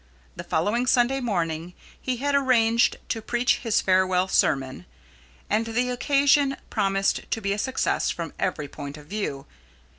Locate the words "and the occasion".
5.47-6.57